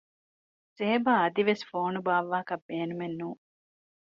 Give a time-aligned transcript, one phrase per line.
[0.77, 3.41] ޒޭބާ އަދިވެސް ފޯނު ބާއްވާކަށް ބޭނުމެއް ނޫން